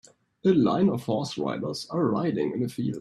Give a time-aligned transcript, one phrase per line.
[0.43, 2.97] A line of horse riders are riding in a field.